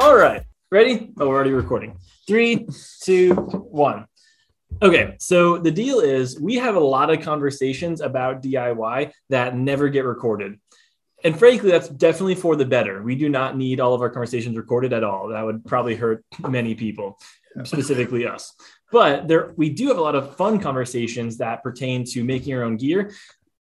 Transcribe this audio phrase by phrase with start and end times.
[0.00, 0.42] All right.
[0.72, 1.12] Ready?
[1.20, 1.98] Oh, we're already recording.
[2.26, 2.66] Three,
[3.02, 4.06] two, one.
[4.80, 9.90] Okay, so the deal is we have a lot of conversations about DIY that never
[9.90, 10.58] get recorded.
[11.22, 13.02] And frankly, that's definitely for the better.
[13.02, 15.28] We do not need all of our conversations recorded at all.
[15.28, 17.18] That would probably hurt many people,
[17.64, 18.54] specifically us.
[18.90, 22.64] But there, we do have a lot of fun conversations that pertain to making your
[22.64, 23.12] own gear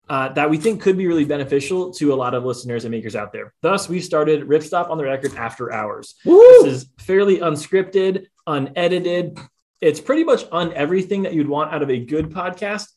[0.09, 3.15] uh, that we think could be really beneficial to a lot of listeners and makers
[3.15, 3.53] out there.
[3.61, 6.15] Thus, we started Ripstop on the Record After Hours.
[6.25, 6.39] Woo!
[6.63, 9.37] This is fairly unscripted, unedited.
[9.81, 12.87] It's pretty much on everything that you'd want out of a good podcast,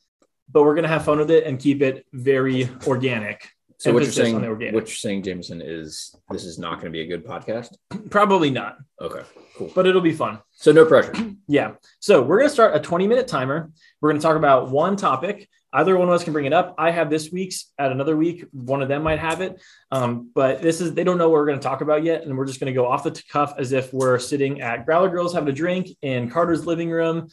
[0.51, 3.49] but we're going to have fun with it and keep it very organic.
[3.79, 4.75] So what you're saying, on the organic.
[4.75, 7.77] what you're saying, Jameson, is this is not going to be a good podcast.
[8.11, 9.23] Probably not, Okay,
[9.57, 9.71] cool.
[9.73, 10.41] but it'll be fun.
[10.53, 11.15] So no pressure.
[11.51, 11.77] Yeah.
[12.01, 13.71] So we're going to start a 20 minute timer.
[14.03, 15.49] We're going to talk about one topic.
[15.73, 16.75] Either one of us can bring it up.
[16.79, 18.45] I have this week's at another week.
[18.53, 19.61] One of them might have it.
[19.91, 22.23] Um, but this is, they don't know what we're going to talk about yet.
[22.23, 25.11] And we're just going to go off the cuff as if we're sitting at Growler
[25.11, 27.29] Girls having a drink in Carter's living room,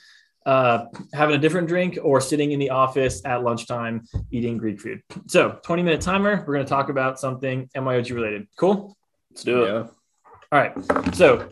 [0.46, 5.02] uh, having a different drink, or sitting in the office at lunchtime eating Greek food.
[5.28, 6.44] So 20 minute timer.
[6.46, 8.48] We're going to talk about something MYOG related.
[8.58, 8.98] Cool.
[9.32, 9.68] Let's do it.
[9.68, 9.88] Yeah.
[10.52, 11.16] All right.
[11.16, 11.48] So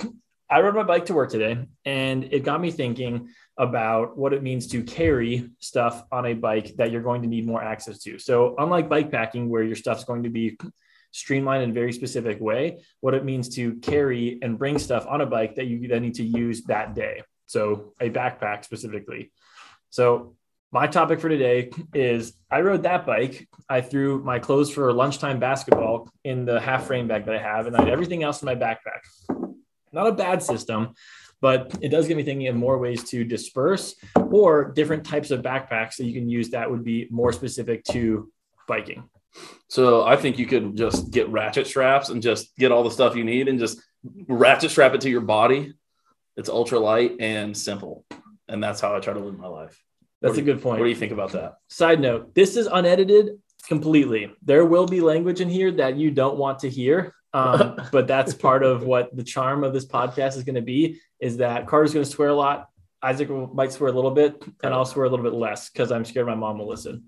[0.50, 4.42] I rode my bike to work today and it got me thinking about what it
[4.42, 8.18] means to carry stuff on a bike that you're going to need more access to.
[8.18, 10.58] So, unlike bike packing, where your stuff's going to be
[11.12, 15.22] streamlined in a very specific way, what it means to carry and bring stuff on
[15.22, 17.22] a bike that you then need to use that day.
[17.46, 19.32] So, a backpack specifically.
[19.92, 20.36] So,
[20.72, 23.48] my topic for today is I rode that bike.
[23.70, 27.68] I threw my clothes for lunchtime basketball in the half frame bag that I have,
[27.68, 29.02] and I had everything else in my backpack.
[29.92, 30.96] Not a bad system,
[31.44, 35.42] but it does get me thinking of more ways to disperse or different types of
[35.42, 38.32] backpacks that you can use that would be more specific to
[38.66, 39.04] biking.
[39.68, 43.18] So I think you could just get ratchet straps and just get all the stuff
[43.18, 43.82] you need and just
[44.30, 45.74] ratchet strap it to your body.
[46.38, 48.06] It's ultra light and simple.
[48.48, 49.78] And that's how I try to live my life.
[50.22, 50.80] That's What a good point.
[50.80, 51.56] What do you think about that?
[51.68, 53.38] Side note, this is unedited
[53.68, 54.32] completely.
[54.44, 57.14] There will be language in here that you don't want to hear.
[57.34, 61.00] Um, but that's part of what the charm of this podcast is going to be
[61.20, 62.70] is that Carter's going to swear a lot.
[63.02, 66.06] Isaac might swear a little bit, and I'll swear a little bit less because I'm
[66.06, 67.04] scared my mom will listen.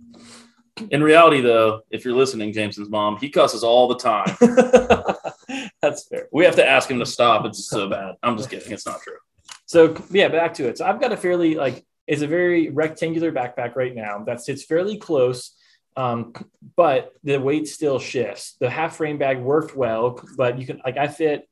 [0.91, 4.35] In reality, though, if you're listening, Jameson's mom, he cusses all the time.
[5.81, 6.27] that's fair.
[6.33, 7.45] We have to ask him to stop.
[7.45, 8.15] It's so bad.
[8.21, 8.73] I'm just kidding.
[8.73, 9.17] It's not true.
[9.65, 10.77] So yeah, back to it.
[10.77, 14.63] So I've got a fairly like it's a very rectangular backpack right now that sits
[14.63, 15.55] fairly close,
[15.95, 16.33] um,
[16.75, 18.55] but the weight still shifts.
[18.59, 21.47] The half frame bag worked well, but you can like I fit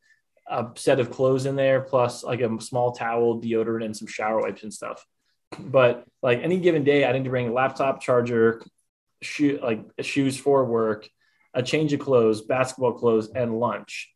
[0.48, 4.42] a set of clothes in there plus like a small towel, deodorant, and some shower
[4.42, 5.06] wipes and stuff.
[5.58, 8.62] But like any given day, I need to bring a laptop charger,
[9.22, 11.08] shoe like shoes for work,
[11.54, 14.10] a change of clothes, basketball clothes, and lunch.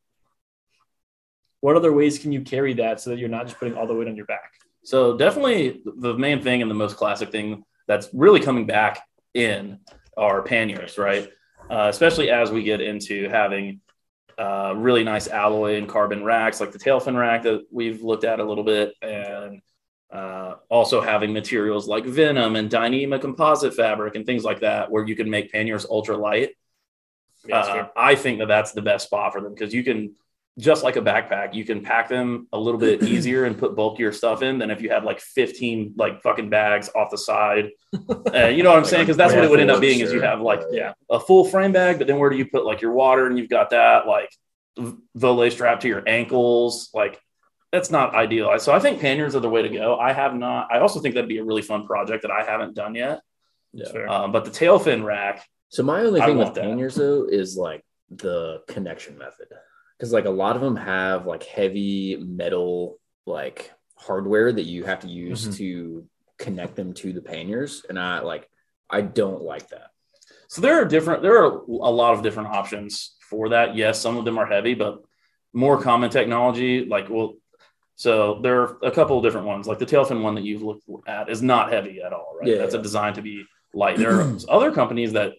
[1.62, 3.94] What other ways can you carry that so that you're not just putting all the
[3.94, 4.52] weight on your back?
[4.84, 9.02] So definitely the main thing and the most classic thing that's really coming back
[9.34, 9.80] in
[10.18, 11.30] are panniers, right?
[11.70, 13.82] Uh, especially as we get into having
[14.38, 18.40] uh, really nice alloy and carbon racks like the tailfin rack that we've looked at
[18.40, 19.62] a little bit, and
[20.12, 25.06] uh, also having materials like Venom and Dyneema composite fabric and things like that, where
[25.06, 26.52] you can make panniers ultra light.
[27.52, 30.16] Uh, I think that that's the best spot for them because you can
[30.58, 34.12] just like a backpack, you can pack them a little bit easier and put bulkier
[34.12, 37.72] stuff in than if you had like 15 like fucking bags off the side.
[38.34, 39.04] Uh, you know what I'm Like saying?
[39.04, 40.94] Because that's what it would end up full being is you have like yeah.
[41.10, 43.50] a full frame bag, but then where do you put like your water and you've
[43.50, 44.30] got that like
[45.16, 46.90] Voile strap to your ankles?
[46.94, 47.20] Like
[47.72, 48.58] that's not ideal.
[48.60, 49.98] So I think panniers are the way to go.
[49.98, 52.76] I have not, I also think that'd be a really fun project that I haven't
[52.76, 53.22] done yet.
[53.74, 54.06] Yeah.
[54.08, 56.64] Um, but the tail fin rack, So my only thing with want that.
[56.64, 59.48] panniers though is like the connection method,
[59.98, 65.00] because like a lot of them have like heavy metal like hardware that you have
[65.02, 65.58] to use Mhm.
[65.58, 66.06] to
[66.38, 68.48] connect them to the panniers, and I like
[68.90, 69.90] I don't like that.
[70.48, 73.76] So there are different, there are a lot of different options for that.
[73.76, 75.02] Yes, some of them are heavy, but
[75.52, 77.34] more common technology, like, well,
[77.96, 79.68] so there are a couple of different ones.
[79.68, 82.48] Like the tailfin one that you've looked at is not heavy at all, right?
[82.48, 82.58] Yeah.
[82.60, 83.44] That's a designed to be
[83.74, 83.98] light.
[83.98, 85.34] There are other companies that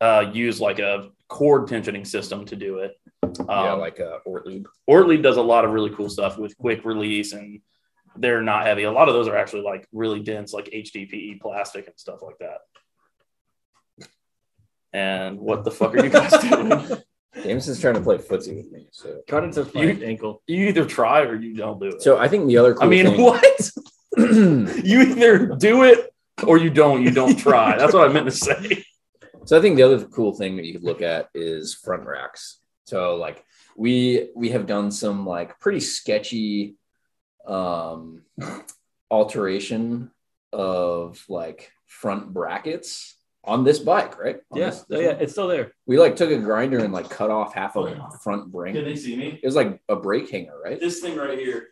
[0.00, 2.98] uh, use like a cord tensioning system to do it.
[3.22, 4.66] Um, yeah, like uh, Ortlieb.
[4.86, 7.60] Ortlieb does a lot of really cool stuff with quick release and
[8.16, 8.84] they're not heavy.
[8.84, 12.38] A lot of those are actually like really dense, like HDPE plastic and stuff like
[12.40, 12.58] that.
[14.92, 17.02] And what the fuck are you guys doing?
[17.44, 18.88] James is trying to play footsie with me.
[18.90, 20.42] So, Carter took my You- ankle.
[20.48, 22.02] You either try or you don't do it.
[22.02, 23.70] so I think the other cool I mean, thing, what?
[24.84, 26.12] You either do it
[26.44, 27.02] or you don't.
[27.02, 27.78] You don't try.
[27.78, 28.84] That's what I meant to say.
[29.44, 32.59] so I think the other cool thing that you could look at is front racks.
[32.90, 33.44] So like
[33.76, 36.74] we we have done some like pretty sketchy
[37.46, 38.22] um
[39.12, 40.10] alteration
[40.52, 44.38] of like front brackets on this bike, right?
[44.50, 45.72] On Yes, this- oh, yeah, it's still there.
[45.86, 48.74] We like took a grinder and like cut off half of the front brake.
[48.74, 49.38] Can they see me?
[49.40, 50.78] It was like a brake hanger, right?
[50.80, 51.68] This thing right here.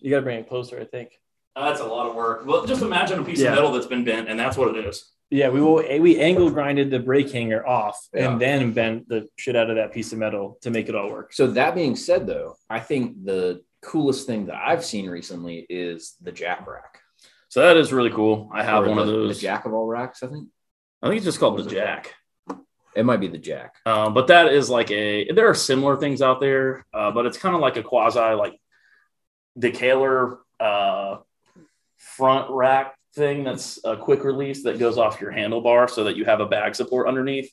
[0.00, 1.18] You got to bring it closer, I think.
[1.56, 2.44] That's a lot of work.
[2.44, 3.50] Well, just imagine a piece Yeah.
[3.50, 5.12] of metal that's been bent, and that's what it is.
[5.34, 5.82] Yeah, we will.
[6.00, 8.30] We angle grinded the brake hanger off, Yeah.
[8.30, 11.10] and then bent the shit out of that piece of metal to make it all
[11.10, 11.32] work.
[11.32, 16.14] So that being said, though, I think the coolest thing that I've seen recently is
[16.22, 17.00] the jack rack.
[17.48, 18.48] So that is really cool.
[18.54, 19.34] I have Or one the, of those.
[19.36, 20.50] The jack of all racks, I think.
[21.02, 22.14] I think it's just called the is it Jack.
[22.94, 23.74] It might be the jack.
[23.86, 25.32] Um, but that is like a.
[25.32, 28.54] There are similar things out there, uh, but it's kind of like a quasi like
[29.58, 31.16] decaler uh,
[31.96, 36.24] front rack thing that's a quick release that goes off your handlebar so that you
[36.24, 37.50] have a bag support underneath.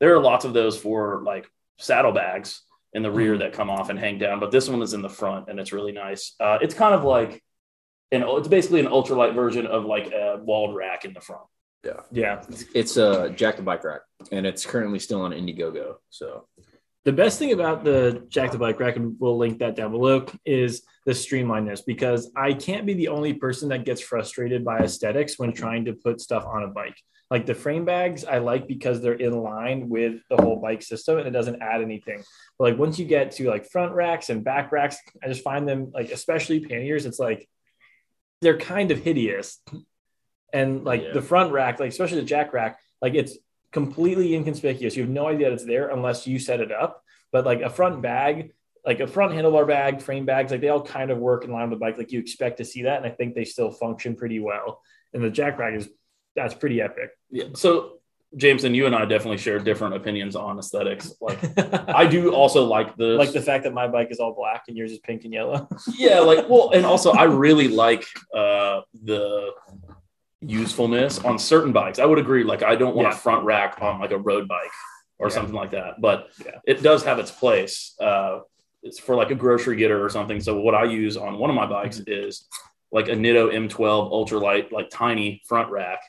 [0.00, 1.48] There are lots of those for like
[1.78, 2.62] saddlebags
[2.92, 5.08] in the rear that come off and hang down, but this one is in the
[5.08, 6.34] front and it's really nice.
[6.40, 7.42] Uh, it's kind of like
[8.10, 11.42] an it's basically an ultralight version of like a Wald rack in the front.
[11.84, 12.42] Yeah, Yeah.
[12.74, 14.00] It's a Jack the Bike Rack,
[14.32, 15.96] and it's currently still on Indiegogo.
[16.10, 16.48] So
[17.08, 20.26] the best thing about the Jack the Bike Rack, and we'll link that down below,
[20.44, 21.80] is the streamlinedness.
[21.86, 25.94] Because I can't be the only person that gets frustrated by aesthetics when trying to
[25.94, 26.98] put stuff on a bike.
[27.30, 31.16] Like the frame bags, I like because they're in line with the whole bike system
[31.16, 32.22] and it doesn't add anything.
[32.58, 35.66] But like once you get to like front racks and back racks, I just find
[35.66, 37.48] them like, especially panniers, it's like
[38.42, 39.62] they're kind of hideous.
[40.52, 41.12] And like Yeah.
[41.14, 43.38] the front rack, like especially the jack rack, like it's
[43.72, 44.96] completely inconspicuous.
[44.96, 47.02] You have no idea that it's there unless you set it up.
[47.30, 48.52] But like a front bag,
[48.84, 51.68] like a front handlebar bag, frame bags, like they all kind of work in line
[51.68, 51.98] with the bike.
[51.98, 52.96] Like you expect to see that.
[52.96, 54.80] And I think they still function pretty well.
[55.12, 55.88] And the jack rack is
[56.34, 57.10] that's pretty epic.
[57.30, 57.46] Yeah.
[57.54, 57.98] So
[58.36, 61.14] Jameson, you and I definitely share different opinions on aesthetics.
[61.20, 61.38] Like
[61.88, 64.76] I do also like the like the fact that my bike is all black and
[64.76, 65.68] yours is pink and yellow.
[65.96, 68.04] yeah, like well, and also I really like
[68.34, 69.52] uh the
[70.40, 71.98] usefulness on certain bikes.
[71.98, 72.44] I would agree.
[72.44, 73.14] Like I don't want Yeah.
[73.14, 74.70] a front rack on like a road bike
[75.18, 75.34] or Yeah.
[75.34, 76.58] something like that, but Yeah.
[76.66, 77.94] it does have its place.
[78.00, 78.40] Uh,
[78.82, 80.40] it's for like a grocery getter or something.
[80.40, 82.46] So what I use on one of my bikes is
[82.92, 86.00] like a Nitto M12 ultralight, like tiny front rack,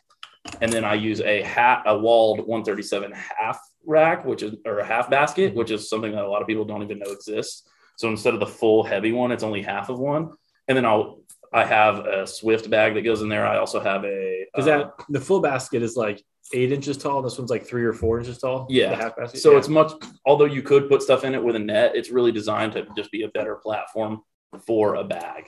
[0.61, 4.85] and then I use a hat, a Wald 137 half rack, which is or a
[4.85, 7.67] half basket, which is something that a lot of people don't even know exists.
[7.97, 10.29] So instead of the full heavy one, it's only half of one,
[10.67, 11.21] and then I'll
[11.51, 13.45] I have a Swift bag that goes in there.
[13.45, 16.21] I also have a Because that the full basket is like
[16.53, 17.21] eight inches tall.
[17.21, 18.67] This one's like three or four inches tall.
[18.69, 18.89] Yeah.
[18.91, 19.39] The half basket.
[19.39, 19.57] So Yeah.
[19.59, 19.91] it's much,
[20.25, 23.11] although you could put stuff in it with a net, it's really designed to just
[23.11, 24.21] be a better platform
[24.65, 25.45] for a bag.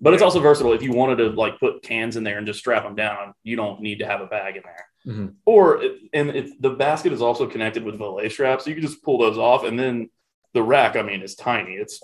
[0.00, 0.72] But it's also versatile.
[0.72, 3.54] If you wanted to like put cans in there and just strap them down, you
[3.54, 4.86] don't need to have a bag in there.
[5.14, 5.34] Mhm.
[5.46, 8.84] Or it, and it, the basket is also connected with Voile straps, so you can
[8.84, 10.10] just pull those off, and then
[10.54, 10.96] the rack.
[10.96, 11.72] I mean, is tiny.
[11.74, 12.02] It's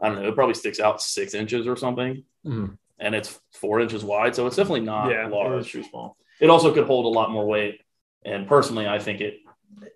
[0.00, 0.28] I don't know.
[0.28, 2.78] It probably sticks out six inches or something, Mhm.
[2.98, 5.66] and it's four inches wide, so it's definitely not Yeah, it large.
[5.66, 6.16] is too small.
[6.40, 7.82] It also could hold a lot more weight,
[8.24, 9.38] and personally, I think it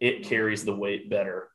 [0.00, 1.50] it carries the weight better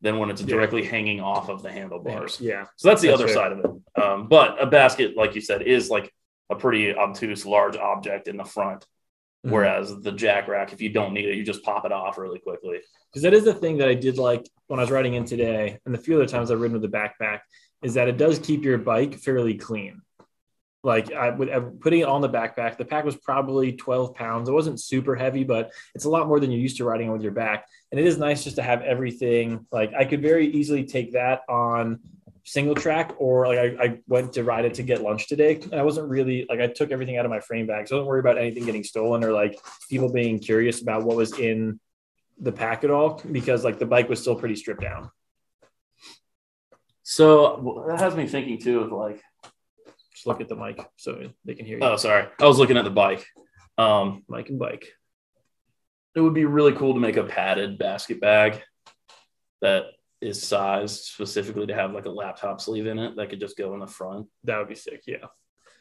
[0.00, 0.48] than when it's Yeah.
[0.48, 2.40] directly hanging off of the handlebars.
[2.40, 2.66] Yeah.
[2.76, 3.34] So that's the That's other fair.
[3.34, 4.02] side of it.
[4.02, 6.12] Um, but a basket, like you said, is like
[6.50, 8.86] a pretty obtuse large object in the front.
[9.44, 9.50] Mhm.
[9.50, 12.38] Whereas the jack rack, if you don't need it, you just pop it off really
[12.38, 12.80] quickly.
[13.10, 15.78] because that is the thing that I did like when I was riding in today,
[15.86, 17.40] and the few other times I've ridden with the backpack,
[17.82, 20.02] is that it does keep your bike fairly clean.
[20.82, 24.48] Like I with uh, putting it on the backpack, the pack was probably 12 pounds.
[24.48, 27.22] It wasn't super heavy, but it's a lot more than you're used to riding with
[27.22, 27.66] your back.
[27.92, 29.64] And it is nice just to have everything.
[29.70, 32.00] Like I could very easily take that on
[32.44, 35.74] single track, or like I, I went to ride it to get lunch today, and
[35.74, 38.06] I wasn't really like I took everything out of my frame bag, so I don't
[38.06, 39.58] worry about anything getting stolen or like
[39.88, 41.80] people being curious about what was in
[42.38, 45.10] the pack at all because like the bike was still pretty stripped down.
[47.02, 49.20] So that has me thinking too of like,
[50.12, 51.84] Just look at the mic so they can hear you.
[51.84, 53.26] oh, sorry, I was looking at the bike.
[53.76, 54.86] Um, mic and bike.
[56.14, 58.62] it would be really cool to make a padded basket bag
[59.60, 59.84] that
[60.24, 63.74] is sized specifically to have like a laptop sleeve in it that could just go
[63.74, 64.26] in the front.
[64.44, 65.02] That would be sick.
[65.06, 65.26] Yeah.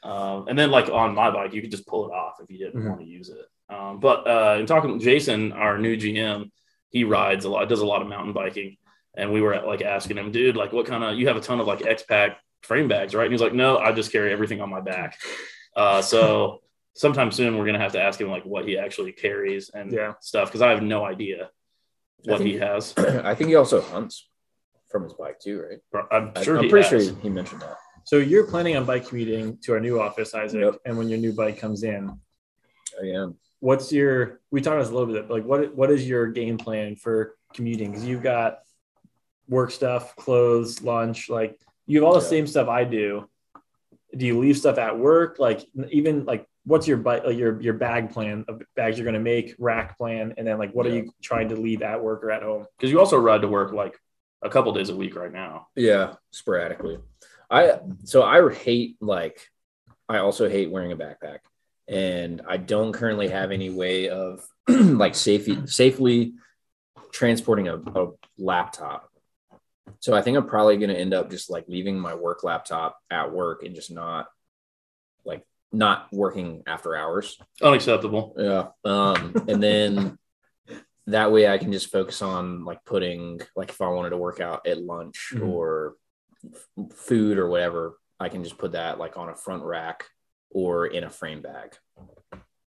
[0.04, 2.58] Um, and then like on my bike, you could just pull it off if you
[2.58, 2.90] didn't Mhm.
[2.90, 3.46] want to use it.
[3.74, 6.52] Um, but uh, in talking to Jason, our new GM,
[6.90, 8.78] he rides a lot, does a lot of mountain biking.
[9.16, 11.60] And we were like asking him, dude, like what kind of, you have a ton
[11.62, 13.24] of like X-Pac frame bags, right?
[13.26, 15.18] And he's like, no, I just carry everything on my back.
[15.76, 16.62] Uh, so
[16.96, 19.92] sometime soon, we're going to have to ask him like what he actually carries and
[19.92, 20.14] Yeah.
[20.20, 20.52] stuff.
[20.52, 21.50] Cause I have no idea
[22.26, 22.94] what think- he has.
[22.98, 24.30] I think he also hunts
[24.94, 25.62] from his bike too,
[25.94, 26.04] right?
[26.12, 27.06] I'm sure I'm he pretty has.
[27.08, 27.76] sure he, he mentioned that.
[28.06, 30.76] So you're planning on bike commuting to our new office, Isaac, Yep.
[30.86, 32.12] and when your new bike comes in,
[33.02, 33.36] I am.
[33.60, 34.40] what's your?
[34.52, 36.96] We talked about this a little bit, but like what what is your game plan
[36.96, 37.90] for commuting?
[37.92, 38.60] Because you've got
[39.50, 42.28] work stuff, clothes, lunch, like you have all the Yeah.
[42.30, 43.28] same stuff I do.
[44.16, 45.40] Do you leave stuff at work?
[45.40, 49.20] Like even like what's your bike like your your bag plan of bags you're gonna
[49.20, 52.30] make, rack plan, and then like what are you trying to leave at work or
[52.30, 52.68] at home?
[52.78, 53.98] Because you also ride to work like
[54.44, 55.68] a couple days a week right now.
[55.76, 57.00] Yeah, sporadically.
[57.50, 59.50] I so I hate like
[60.10, 61.40] I also hate wearing a backpack,
[61.88, 66.34] and I don't currently have any way of like safely safely
[67.12, 69.10] transporting a, a laptop.
[70.00, 72.98] So I think I'm probably going to end up just like leaving my work laptop
[73.10, 74.28] at work and just not
[75.24, 77.38] like not working after hours.
[77.62, 78.36] Unacceptable.
[78.38, 78.68] Yeah.
[78.84, 80.18] Um, and then
[81.08, 84.40] that way I can just focus on like putting like if I wanted to work
[84.40, 85.48] out at lunch Mhm.
[85.48, 85.96] or
[86.46, 90.06] f- food or whatever, I can just put that like on a front rack
[90.50, 91.76] or in a frame bag.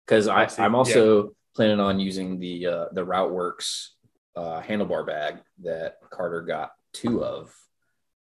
[0.06, 3.94] Cause I, I I'm also planning on using the uh the Route Werks
[4.36, 7.54] uh handlebar bag that Carter got two of.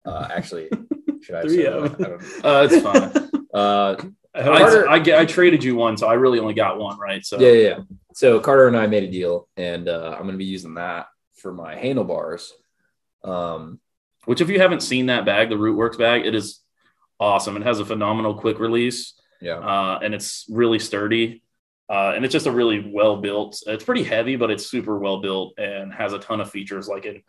[0.06, 0.68] Uh actually
[1.22, 1.98] should I Three say of.
[1.98, 2.06] that?
[2.06, 2.50] I don't know.
[2.50, 3.30] Uh, it's fine.
[3.54, 3.96] Uh
[4.34, 7.24] I Carter- I, I, I traded you one, so I really only got one, right?
[7.24, 7.78] So yeah, yeah, yeah.
[8.14, 11.08] So Carter and I made a deal, and uh, I'm going to be using that
[11.34, 12.52] for my handlebars.
[13.24, 13.80] Um,
[14.24, 16.60] Which, if you haven't seen that bag, the Route Werks bag, it is
[17.18, 17.56] awesome.
[17.56, 21.42] It has a phenomenal quick release, yeah, uh, and it's really sturdy.
[21.86, 23.62] Uh, and it's just a really well built.
[23.66, 27.04] It's pretty heavy, but it's super well built and has a ton of features like
[27.04, 27.22] a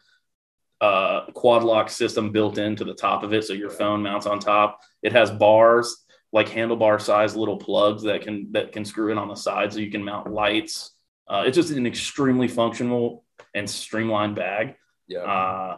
[0.86, 4.40] uh, quad lock system built into the top of it, so your phone mounts on
[4.40, 4.80] top.
[5.02, 9.28] It has bars, like handlebar size little plugs that can that can screw in on
[9.30, 10.92] the side, so you can mount lights.
[11.28, 14.76] Uh, it's just an extremely functional and streamlined bag.
[15.08, 15.78] yeah, Uh,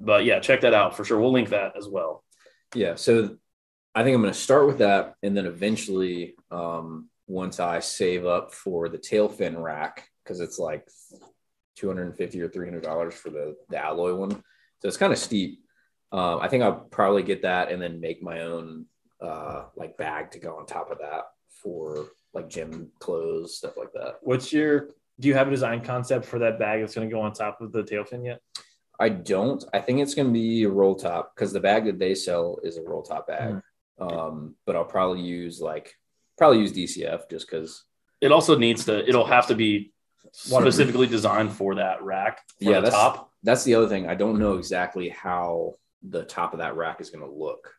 [0.00, 1.18] but yeah, check that out for sure.
[1.20, 2.22] We'll link that as well.
[2.74, 2.94] yeah.
[2.94, 3.36] So
[3.94, 8.26] I think I'm going to start with that, and then eventually, um, once I save
[8.26, 10.86] up for the tail fin rack, because it's like
[11.76, 15.60] 250 or 300 dollars for the the alloy one, so it's kind of steep.
[16.12, 18.86] Um, I think I'll probably get that and then make my own
[19.24, 21.24] uh, like bag to go on top of that
[21.62, 24.16] for like gym clothes, stuff like that.
[24.22, 24.90] What's your
[25.20, 27.60] do you have a design concept for that bag that's going to go on top
[27.60, 28.40] of the tail fin yet?
[28.98, 29.64] I don't.
[29.72, 32.58] I think it's going to be a roll top because the bag that they sell
[32.62, 33.60] is a roll top bag.
[33.98, 35.94] Um, but I'll probably use like
[36.36, 37.84] probably use DCF just because.
[38.20, 39.06] It also needs to.
[39.08, 39.92] It'll have to be
[40.32, 42.38] specifically designed for that rack.
[42.58, 43.30] For Yeah, the that's- top.
[43.42, 44.08] That's the other thing.
[44.08, 47.74] I don't know exactly how the top of that rack is going to look.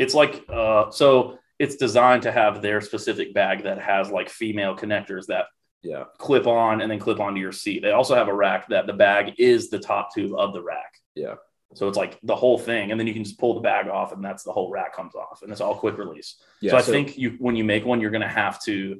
[0.00, 1.36] It's like uh, so.
[1.64, 5.44] It's designed to have their specific bag that has like female connectors that
[5.82, 7.82] Yeah, clip on and then clip onto your seat.
[7.82, 10.92] They also have a rack that the bag is the top tube of the rack.
[11.14, 11.34] Yeah.
[11.74, 14.12] So it's like the whole thing, and then you can just pull the bag off,
[14.14, 16.36] and that's the whole rack comes off, and it's all quick release.
[16.62, 16.70] yeah.
[16.70, 18.98] so I think you when you make one, you're going to have to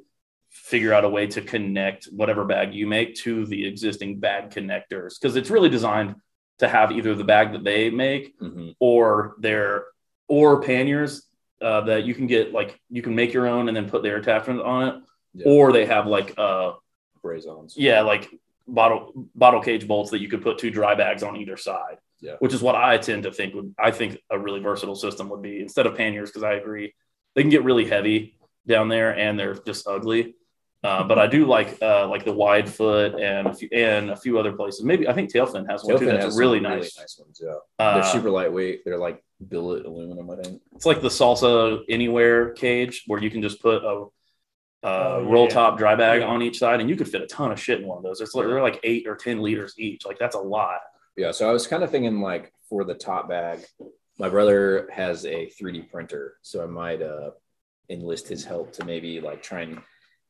[0.51, 5.13] figure out a way to connect whatever bag you make to the existing bag connectors
[5.19, 6.15] because it's really designed
[6.59, 8.75] to have either the bag that they make Mhm.
[8.81, 9.85] or their
[10.31, 11.27] or panniers
[11.61, 14.17] uh, that you can get like you can make your own and then put their
[14.17, 14.95] attachment on it
[15.35, 15.45] Yeah.
[15.53, 16.73] or they have like uh
[17.23, 17.75] braze-ons.
[17.77, 18.31] yeah like
[18.67, 22.37] bottle bottle cage bolts that you could put two dry bags on either side Yeah.
[22.39, 25.43] which is what i tend to think would i think a really versatile system would
[25.43, 26.95] be instead of panniers because i agree
[27.35, 30.35] they can get really heavy down there and they're just ugly
[30.83, 34.39] uh, but I do like uh, like the Widefoot and a few, and a few
[34.39, 34.83] other places.
[34.85, 36.05] Maybe I think Tailfin has one too.
[36.07, 36.97] Tailfin That's has some really nice.
[36.99, 37.41] nice ones.
[37.45, 38.85] Yeah, Uh, they're super lightweight.
[38.85, 40.63] They're like billet aluminum, I think.
[40.75, 44.07] It's like the Salsa Anything cage where you can just put a, a
[44.83, 45.51] Oh, roll yeah.
[45.51, 46.29] top dry bag Yeah.
[46.29, 48.21] on each side, and you could fit a ton of shit in one of those.
[48.23, 50.07] It's like, they're like eight or ten liters each.
[50.07, 50.81] Like that's a lot.
[51.17, 53.59] Yeah, so I was kind of thinking like for the top bag,
[54.19, 57.31] my brother has a 3D printer, so I might uh
[57.91, 59.81] enlist his help to maybe like try and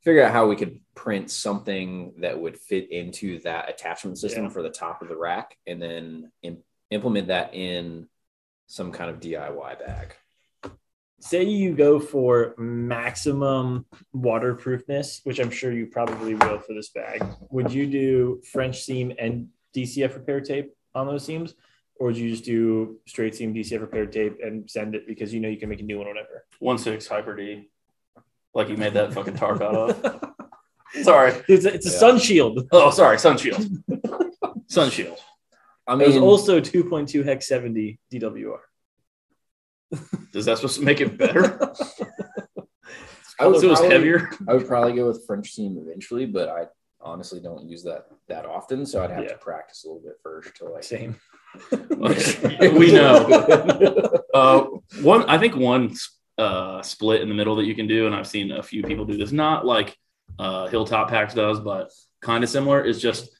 [0.02, 4.50] figure out how we could print something that would fit into that attachment system Yeah.
[4.50, 8.08] for the top of the rack and then im- implement that in
[8.66, 10.14] some kind of DIY bag.
[11.22, 17.22] Say you go for maximum waterproofness, which I'm sure you probably will for this bag.
[17.50, 21.54] Would you do French seam and DCF repair tape on those seams?
[21.96, 25.40] Or would you just do straight seam DCF repair tape and send it because you
[25.40, 26.46] know you can make a new one whenever?
[26.58, 27.68] One six Hyper D,
[28.54, 30.32] like you made that fucking tarp out of.
[31.02, 31.32] Sorry.
[31.48, 31.98] It's a, it's a Yeah.
[31.98, 32.66] sun shield.
[32.72, 33.18] Oh, sorry.
[33.18, 33.66] Sun shield.
[34.68, 35.18] Sun shield.
[35.86, 38.58] I It was also 2.2 hex 70 DWR.
[40.34, 41.72] Is that supposed to make it better?
[43.40, 44.30] I would so it was probably- heavier.
[44.48, 46.66] I would probably go with French seam eventually, but I
[47.00, 49.30] honestly don't use that that often, so I'd have Yeah.
[49.30, 51.16] to practice a little bit first to like Same.
[51.72, 54.22] we know.
[54.34, 54.64] Uh,
[55.02, 55.94] one, I think one
[56.40, 59.04] uh, split in the middle that you can do, and I've seen a few people
[59.04, 59.32] do this.
[59.32, 59.96] Not like
[60.38, 62.82] uh, Hilltop Packs does, but kind of similar.
[62.84, 63.30] Is just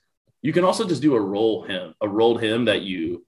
[0.43, 3.27] You can also just do a roll hem, a rolled hem that you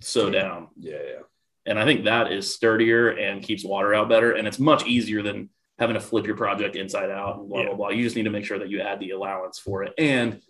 [0.00, 0.68] sew down.
[0.78, 1.22] Yeah, yeah.
[1.68, 4.30] And I think that is sturdier and keeps water out better.
[4.32, 7.66] And it's much easier than having to flip your project inside out and blah, Yeah.
[7.68, 7.88] blah, blah.
[7.88, 9.92] You just need to make sure that you add the allowance for it.
[9.98, 10.40] And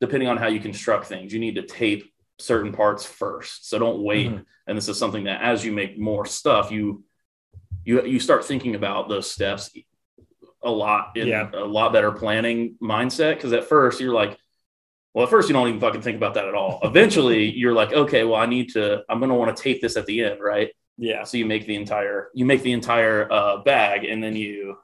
[0.00, 3.68] depending on how you construct things, you need to tape certain parts first.
[3.68, 4.30] So don't wait.
[4.30, 4.44] Mhm.
[4.68, 7.02] And this is something that as you make more stuff, you
[7.86, 9.70] you you start thinking about those steps
[10.62, 11.48] a lot in Yeah.
[11.54, 13.38] a lot better planning mindset.
[13.40, 14.36] Cause at first you're like,
[15.14, 16.80] well, at first you don't even fucking think about that at all.
[16.82, 20.04] Eventually you're like, okay, well, I need to, I'm gonna want to tape this at
[20.06, 20.70] the end, right?
[20.98, 21.22] Yeah.
[21.24, 24.76] So you make the entire you make the entire uh, bag, and then you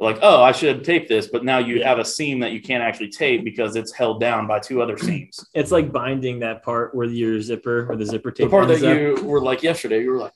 [0.00, 1.88] like, oh, I should tape this, but now you Yeah.
[1.88, 4.96] have a seam that you can't actually tape because it's held down by two other
[4.98, 5.44] seams.
[5.54, 8.46] It's like binding that part where your zipper or the zipper tape.
[8.46, 8.98] the part that up.
[9.20, 10.32] you were like yesterday, you were like,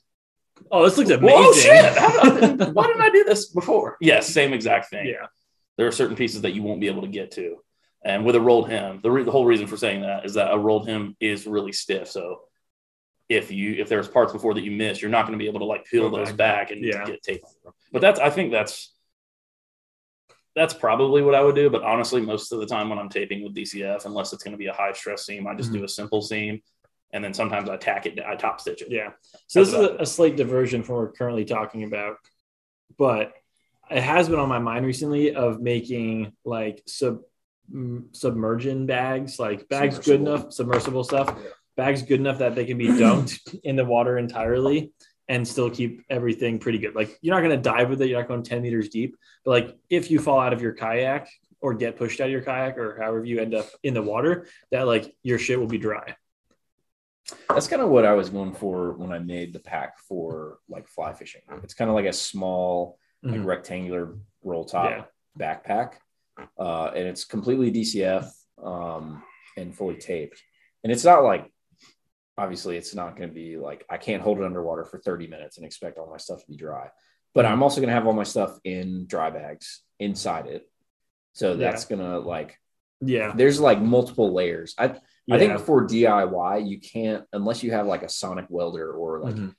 [0.71, 1.37] Oh, this looks amazing.
[1.37, 1.97] whoa, shit!
[1.97, 3.97] How why didn't I do this before?
[4.01, 5.07] Yes, same exact thing.
[5.07, 5.27] yeah.
[5.77, 7.57] There are certain pieces that you won't be able to get to,
[8.03, 10.53] and with a rolled hem, the, re- the whole reason for saying that is that
[10.53, 12.09] a rolled hem is really stiff.
[12.09, 12.41] So
[13.29, 15.59] if you if there's parts before that you miss, you're not going to be able
[15.59, 16.71] to like peel those back.
[16.71, 17.05] and Yeah.
[17.05, 17.73] get tape on them.
[17.93, 18.93] But that's I think that's
[20.55, 21.69] that's probably what I would do.
[21.69, 24.57] But honestly, most of the time when I'm taping with DCF, unless it's going to
[24.57, 25.85] be a high stress seam, I just do mm-hmm.
[25.85, 26.61] a simple seam,
[27.11, 28.89] and then sometimes I tack it, I top stitch it.
[28.91, 29.11] Yeah.
[29.47, 32.17] So this is a, a slight diversion from what we're currently talking about,
[32.97, 33.33] but
[33.89, 37.21] it has been on my mind recently of making like sub
[38.11, 41.49] submerging bags, like bags good enough, submersible stuff, Yeah.
[41.77, 44.91] bags good enough that they can be dunked in the water entirely
[45.27, 46.95] and still keep everything pretty good.
[46.95, 49.51] Like you're not going to dive with it, you're not going 10 meters deep, but
[49.51, 51.29] like if you fall out of your kayak
[51.61, 54.47] or get pushed out of your kayak or however you end up in the water,
[54.71, 56.15] that like your shit will be dry.
[57.49, 60.87] That's kind of what I was going for when I made the pack for like
[60.87, 61.41] fly fishing.
[61.63, 63.45] It's kind of like a small, like Mhm.
[63.45, 65.05] rectangular roll top Yeah.
[65.37, 65.93] backpack,
[66.57, 68.31] uh, and it's completely DCF
[68.63, 69.23] um,
[69.57, 70.41] and fully taped.
[70.83, 71.51] And it's not like,
[72.37, 75.57] obviously, it's not going to be like I can't hold it underwater for 30 minutes
[75.57, 76.89] and expect all my stuff to be dry.
[77.33, 80.69] But I'm also going to have all my stuff in dry bags inside it.
[81.33, 82.57] So that's going to like
[83.01, 83.33] Yeah.
[83.35, 84.73] there's like multiple layers.
[84.77, 84.99] I
[85.29, 85.35] yeah.
[85.35, 89.35] I think for DIY you can't unless you have like a sonic welder or like
[89.35, 89.55] Mhm.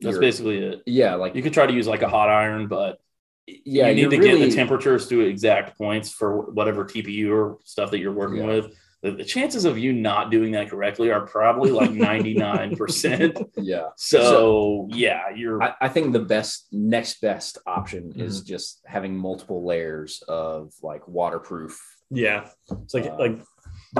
[0.00, 0.82] That's basically it.
[0.86, 2.98] yeah like You could try to use like a hot iron, but
[3.46, 7.58] yeah you need to really, get the temperatures to exact points for whatever TPU or
[7.64, 8.46] stuff that you're working Yeah.
[8.54, 8.66] with.
[9.02, 13.48] The, the chances of you not doing that correctly are probably like 99%.
[13.56, 13.88] yeah.
[13.96, 18.20] So, yeah, you're I, I think the best next best option Mm-hmm.
[18.20, 21.80] is just having multiple layers of like waterproof.
[22.10, 22.48] Yeah.
[22.84, 23.40] It's like Uh, like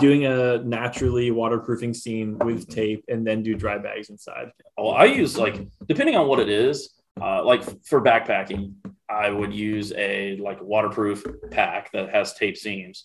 [0.00, 4.50] doing a naturally waterproofing seam with tape and then do dry bags inside.
[4.76, 8.74] well, I use like depending on what it is, uh, like for backpacking,
[9.09, 13.05] I would use a like waterproof pack that has tape seams.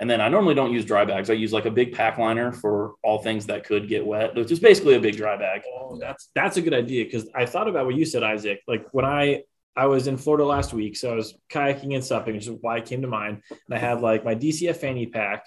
[0.00, 1.30] And then I normally don't use dry bags.
[1.30, 4.50] I use like a big pack liner for all things that could get wet, which
[4.50, 5.62] is basically a big dry bag.
[5.72, 8.60] Oh, that's that's a good idea because I thought about what you said, Isaac.
[8.66, 9.44] Like when I
[9.76, 12.78] I was in Florida last week, so I was kayaking and supping, which is why
[12.78, 13.42] it came to mind.
[13.50, 15.44] And I had like my DCF fanny pack,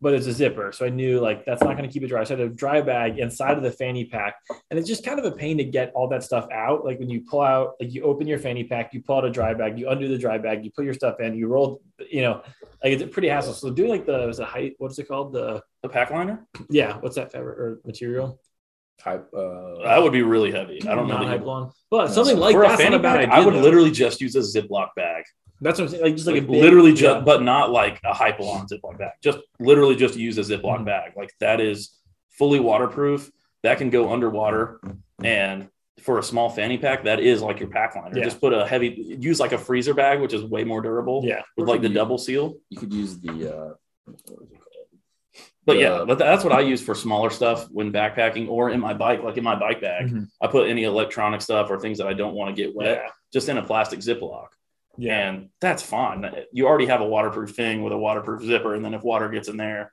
[0.00, 2.24] but it's a zipper, so I knew like that's not going to keep it dry.
[2.24, 4.36] So I had a dry bag inside of the fanny pack,
[4.70, 6.84] and it's just kind of a pain to get all that stuff out.
[6.84, 9.30] Like when you pull out, like you open your fanny pack, you pull out a
[9.30, 12.22] dry bag, you undo the dry bag, you put your stuff in, you roll, you
[12.22, 12.42] know,
[12.82, 13.52] like it's a pretty hassle.
[13.52, 14.74] So doing like the was it height?
[14.78, 15.32] What's it called?
[15.32, 16.46] The The pack liner?
[16.70, 18.40] yeah, what's that fabric or material?
[19.00, 20.82] Type uh That would be really heavy.
[20.86, 21.14] I don't know.
[21.14, 23.28] Not that hype you- but something like for a that's not fanny a bad bag,
[23.30, 23.34] idea.
[23.34, 23.60] I would though.
[23.60, 25.24] literally just use a Ziploc bag.
[25.62, 26.02] That's what I'm saying.
[26.04, 27.20] Like just like, Like a big, literally just, yeah.
[27.20, 29.12] but not like a Hypalon Ziploc bag.
[29.22, 30.84] Just literally just use a Ziploc Mhm.
[30.86, 31.12] bag.
[31.16, 31.96] Like that is
[32.30, 33.30] fully waterproof.
[33.62, 34.80] That can go underwater.
[35.24, 35.68] And
[36.00, 38.16] for a small fanny pack, that is like your pack liner.
[38.18, 38.24] Yeah.
[38.24, 41.22] Just put a heavy, use like a freezer bag, which is way more durable.
[41.24, 42.56] yeah, With Or like the you- double seal.
[42.70, 44.48] you could use the uh what is it called?
[45.66, 48.80] But The- yeah, but that's what I use for smaller stuff when backpacking or in
[48.80, 50.08] my bike, like in my bike bag.
[50.08, 50.28] Mhm.
[50.40, 53.10] I put any electronic stuff or things that I don't want to get wet yeah,
[53.32, 54.46] just in a plastic Ziploc.
[54.96, 55.28] yeah.
[55.28, 56.26] And that's fine.
[56.52, 58.74] You already have a waterproof thing with a waterproof zipper.
[58.74, 59.92] And then if water gets in there,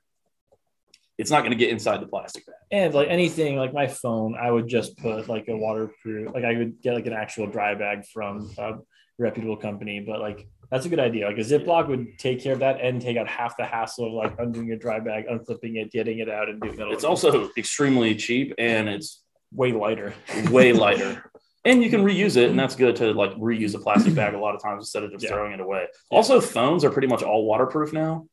[1.18, 2.54] it's not going to get inside the plastic bag.
[2.70, 6.32] And like anything, like my phone, I would just put like a waterproof.
[6.32, 8.78] Like I would get like an actual dry bag from a
[9.18, 10.00] reputable company.
[10.00, 11.26] But like that's a good idea.
[11.26, 14.12] Like a Ziploc would take care of that and take out half the hassle of
[14.12, 16.88] like undoing your dry bag, unflipping it, getting it out, and doing that.
[16.88, 17.10] It's over.
[17.10, 20.14] also extremely cheap and it's way lighter.
[20.50, 21.30] way lighter.
[21.64, 24.38] And you can reuse it, and that's good to like reuse a plastic bag a
[24.38, 25.30] lot of times instead of just Yeah.
[25.30, 25.86] throwing it away.
[26.08, 28.26] Also, phones are pretty much all waterproof now.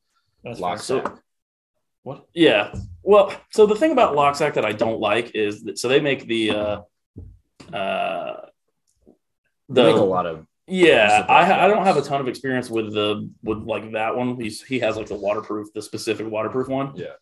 [0.43, 1.03] That's Lock fair.
[1.03, 1.17] sack.
[2.03, 2.27] What?
[2.33, 2.73] Yeah.
[3.01, 6.27] Well, so the thing about Loksak that I don't like is that so they make
[6.27, 6.81] the uh
[7.73, 8.45] uh
[9.69, 12.69] They the make a lot of Yeah, I, I don't have a ton of experience
[12.69, 14.39] with the with like that one.
[14.39, 16.95] He's he has like the waterproof, the specific waterproof one.
[16.95, 17.13] Yeah.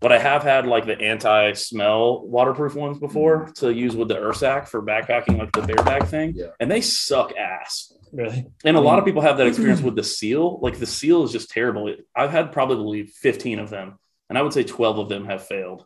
[0.00, 3.52] But I have had like the anti-smell waterproof ones before mm-hmm.
[3.52, 6.32] to use with the Ursack for backpacking, like the bear bag thing.
[6.34, 6.48] Yeah.
[6.58, 7.92] And they suck ass.
[8.12, 8.46] Really?
[8.64, 8.86] And a mm-hmm.
[8.86, 10.58] lot of people have that experience with the seal.
[10.60, 11.94] Like the seal is just terrible.
[12.16, 15.84] I've had probably 15 of them, and I would say 12 of them have failed.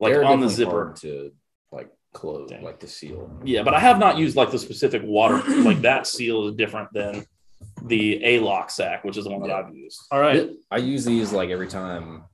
[0.00, 0.70] Like They're on the zipper.
[0.70, 1.32] hard to
[2.16, 2.62] like close, Dang.
[2.62, 3.30] like the seal.
[3.44, 5.42] Yeah, but I have not used like the specific water.
[5.62, 7.24] like that seal is different than
[7.82, 9.58] the A Loksak, which is the one that Yeah.
[9.66, 10.00] I've used.
[10.10, 10.50] All right.
[10.70, 12.24] I use these like every time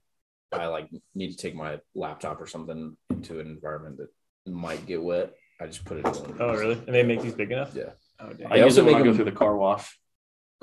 [0.52, 4.08] I like need to take my laptop or something into an environment that
[4.52, 5.32] might get wet.
[5.60, 6.12] I just put it in.
[6.12, 6.60] one of Oh, these.
[6.60, 6.74] really?
[6.86, 7.72] And they make these big enough?
[7.74, 7.90] Yeah.
[8.20, 8.48] Oh, dang.
[8.50, 9.98] I use also it when make I go through the car wash.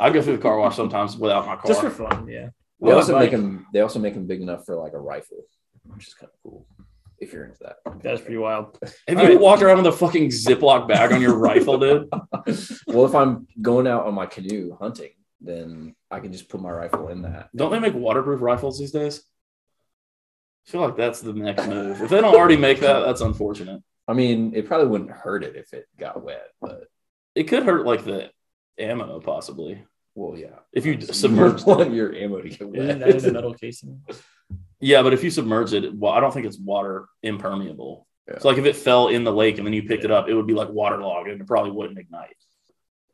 [0.00, 1.66] I go through the car wash sometimes without my car.
[1.66, 2.46] Just for fun, yeah.
[2.80, 3.66] They Well, also make them.
[3.72, 5.38] They also make them big enough for like a rifle,
[5.84, 6.66] which is kind of cool
[7.20, 7.76] if you're into that.
[8.02, 8.78] That's pretty wild.
[9.08, 9.40] Have All you right.
[9.40, 12.08] walked around with a fucking Ziploc bag on your rifle, dude?
[12.86, 16.70] well, if I'm going out on my canoe hunting, then I can just put my
[16.70, 17.48] rifle in that.
[17.54, 19.22] Don't they make waterproof rifles these days?
[20.66, 22.00] I feel like that's the next move.
[22.02, 23.82] If they don't already make that, that's unfortunate.
[24.06, 26.84] I mean, it probably wouldn't hurt it if it got wet, but
[27.34, 28.30] It could hurt like the
[28.78, 29.84] ammo, possibly.
[30.14, 30.58] well, yeah.
[30.72, 33.54] If you You submerge don't want your ammo to get Isn't that in a metal
[33.54, 34.02] casing?
[34.80, 38.06] Yeah, but if you submerge it, well, I don't think it's water impermeable.
[38.28, 38.38] Yeah.
[38.38, 40.34] So like if it fell in the lake and then you picked it up, it
[40.34, 42.36] would be like waterlogged and it probably wouldn't ignite.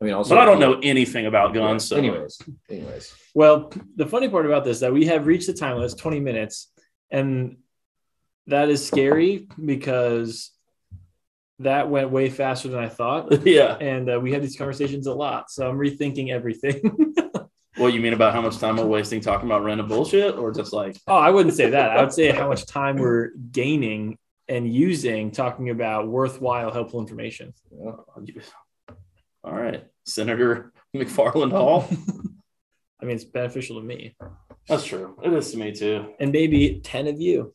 [0.01, 1.87] I mean, also, But I don't know anything about guns.
[1.87, 2.37] So Anyways,
[2.69, 5.85] anyways, Well, the funny part about this is that we have reached the time limit,
[5.91, 6.69] it's 20 minutes,
[7.09, 7.57] and
[8.47, 10.51] that is scary because
[11.59, 13.45] that went way faster than I thought.
[13.45, 13.77] yeah.
[13.79, 15.49] And uh, we had these conversations a lot.
[15.49, 17.13] So I'm rethinking everything.
[17.77, 20.71] What you mean about how much time we're wasting talking about random bullshit, or just
[20.71, 21.91] like oh, I wouldn't say that.
[21.91, 27.53] I would say how much time we're gaining and using talking about worthwhile, helpful information.
[27.71, 27.91] yeah.
[29.43, 31.87] all right, Senator McFarland Hall?
[33.01, 34.15] I mean, it's beneficial to me
[34.67, 35.17] That's true.
[35.23, 36.13] It is to me too.
[36.19, 37.53] and maybe 10 of you.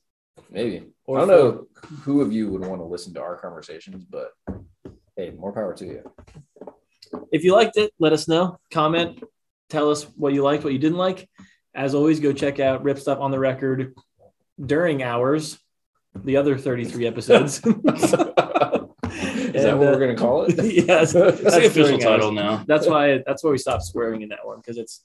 [0.50, 0.84] maybe.
[1.06, 1.66] Or I don't know
[2.02, 4.32] who of you would want to listen to our conversations, but
[5.16, 6.12] hey, more power to you.
[7.32, 8.58] If you liked it, let us know.
[8.70, 9.20] Comment,
[9.70, 11.28] tell us what you liked, what you didn't like.
[11.74, 13.94] As always, go check out Ripstop on the Record
[14.64, 15.58] during hours,
[16.14, 17.60] the other 33 episodes.
[19.52, 20.54] Is that what uh, we're gonna call it?
[20.86, 22.34] yes, That's the official title hours.
[22.34, 22.64] now.
[22.66, 25.04] That's why that's why we stopped swearing in that one because it's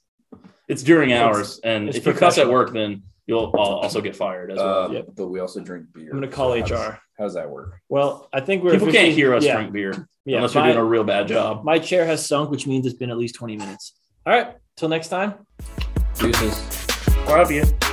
[0.68, 4.58] It's during hours, and if you cuss at work, then you'll also get fired as
[4.58, 4.84] well.
[4.84, 5.06] Uh, Yep.
[5.16, 6.10] But we also drink beer.
[6.10, 7.00] I'm gonna call So HR.
[7.18, 7.80] How does that work?
[7.88, 8.28] well.
[8.32, 10.84] I think we're People can't hear us yeah, drink beer Yeah, unless you're doing a
[10.84, 11.64] real bad job.
[11.64, 13.92] my chair has sunk, which means it's been at least 20 minutes.
[14.26, 15.34] All right, till next time.
[16.18, 16.60] Deuces.
[17.28, 17.85] Love you.